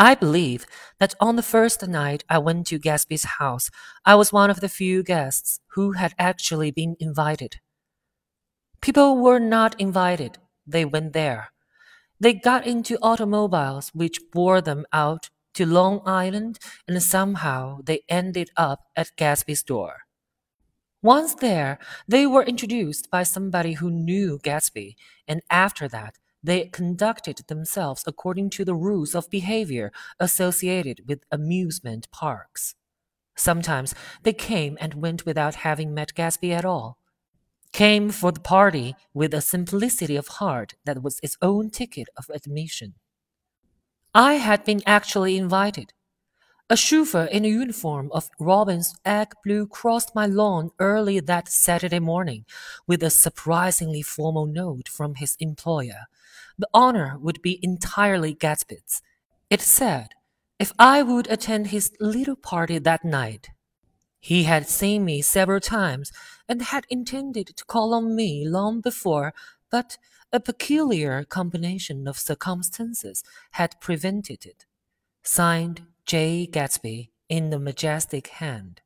[0.00, 0.66] I believe
[0.98, 3.70] that on the first night I went to Gatsby's house,
[4.04, 7.60] I was one of the few guests who had actually been invited.
[8.82, 10.36] People were not invited,
[10.66, 11.50] they went there.
[12.20, 16.58] They got into automobiles which bore them out to Long Island,
[16.88, 20.00] and somehow they ended up at Gatsby's door.
[21.02, 21.78] Once there,
[22.08, 24.96] they were introduced by somebody who knew Gatsby,
[25.28, 32.10] and after that, they conducted themselves according to the rules of behavior associated with amusement
[32.10, 32.74] parks.
[33.36, 36.98] Sometimes they came and went without having met Gatsby at all.
[37.72, 42.26] Came for the party with a simplicity of heart that was its own ticket of
[42.34, 42.94] admission.
[44.14, 45.92] I had been actually invited.
[46.72, 51.98] A chauffeur in a uniform of Robin's egg blue crossed my lawn early that Saturday
[51.98, 52.44] morning
[52.86, 56.06] with a surprisingly formal note from his employer
[56.56, 59.02] the honor would be entirely Gatsby's.
[59.50, 60.10] It said,
[60.60, 63.48] if I would attend his little party that night.
[64.20, 66.12] He had seen me several times
[66.48, 69.34] and had intended to call on me long before,
[69.72, 69.98] but
[70.32, 74.66] a peculiar combination of circumstances had prevented it.
[75.22, 78.82] Signed Jay Gatsby in the majestic hand.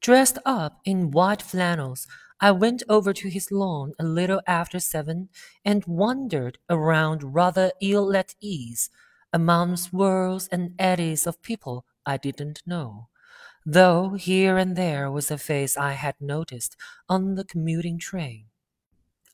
[0.00, 2.06] Dressed up in white flannels,
[2.40, 5.28] I went over to his lawn a little after seven
[5.64, 8.90] and wandered around rather ill at ease
[9.32, 13.08] among swirls and eddies of people I didn't know,
[13.66, 16.76] though here and there was a face I had noticed
[17.08, 18.46] on the commuting train.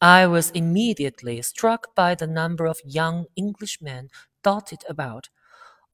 [0.00, 4.10] I was immediately struck by the number of young Englishmen
[4.42, 5.28] dotted about,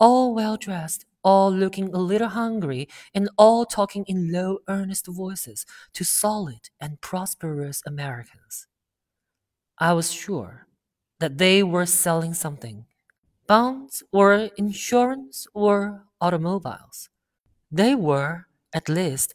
[0.03, 5.65] all well dressed all looking a little hungry, and all talking in low, earnest voices
[5.95, 8.67] to solid and prosperous Americans.
[9.79, 10.67] I was sure
[11.21, 12.87] that they were selling something
[13.47, 17.11] bonds or insurance or automobiles.
[17.73, 19.35] They were, at least,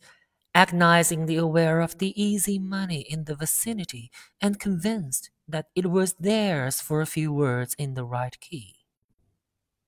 [0.55, 4.11] agonizingly aware of the easy money in the vicinity
[4.41, 8.76] and convinced that it was theirs for a few words in the right key.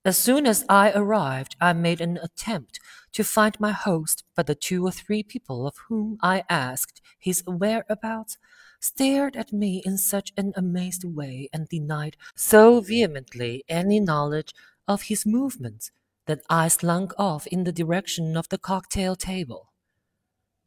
[0.10, 2.80] As soon as I arrived, I made an attempt
[3.12, 7.44] to find my host, but the two or three people of whom I asked his
[7.46, 8.40] whereabouts
[8.80, 14.56] stared at me in such an amazed way and denied so vehemently any knowledge
[14.88, 15.92] of his movements
[16.26, 19.74] that I slunk off in the direction of the cocktail table.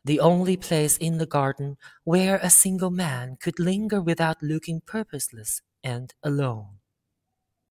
[0.05, 5.63] The only place in the garden where a single man could linger without looking purposeless
[5.83, 6.79] and alone.